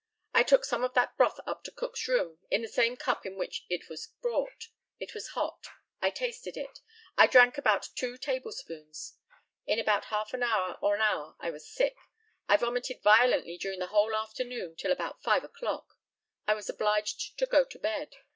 I 0.33 0.41
took 0.41 0.65
some 0.65 0.83
of 0.83 0.95
that 0.95 1.15
broth 1.15 1.39
up 1.45 1.63
to 1.63 1.69
Cook's 1.71 2.07
room 2.07 2.39
in 2.49 2.63
the 2.63 2.67
same 2.67 2.97
cup 2.97 3.23
in 3.23 3.35
which 3.37 3.67
it 3.69 3.87
was 3.87 4.07
brought. 4.19 4.69
It 4.97 5.13
was 5.13 5.27
hot. 5.37 5.67
I 6.01 6.09
tasted 6.09 6.57
it. 6.57 6.79
I 7.19 7.27
drank 7.27 7.59
about 7.59 7.87
two 7.93 8.17
tablespoonfuls. 8.17 9.17
In 9.67 9.77
about 9.77 10.05
half 10.05 10.33
an 10.33 10.41
hour 10.41 10.79
or 10.81 10.95
an 10.95 11.01
hour 11.01 11.35
I 11.39 11.51
was 11.51 11.69
sick. 11.69 11.95
I 12.49 12.57
vomited 12.57 13.03
violently 13.03 13.59
during 13.59 13.77
the 13.77 13.93
whole 13.93 14.15
afternoon 14.15 14.75
till 14.75 14.91
about 14.91 15.21
5 15.21 15.43
o'clock. 15.43 15.99
I 16.47 16.55
was 16.55 16.67
obliged 16.67 17.37
to 17.37 17.45
go 17.45 17.63
to 17.63 17.77
bed. 17.77 18.15